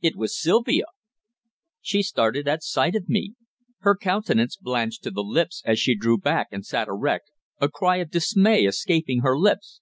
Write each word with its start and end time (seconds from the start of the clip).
It 0.00 0.14
was 0.14 0.40
Sylvia! 0.40 0.84
She 1.80 2.02
started 2.04 2.46
at 2.46 2.62
sight 2.62 2.94
of 2.94 3.08
me. 3.08 3.34
Her 3.80 3.96
countenance 3.96 4.54
blanched 4.56 5.02
to 5.02 5.10
the 5.10 5.24
lips 5.24 5.62
as 5.64 5.80
she 5.80 5.96
drew 5.96 6.16
back 6.16 6.46
and 6.52 6.64
sat 6.64 6.86
erect, 6.86 7.32
a 7.60 7.68
cry 7.68 7.96
of 7.96 8.08
dismay 8.12 8.66
escaping 8.66 9.22
her 9.22 9.36
lips. 9.36 9.80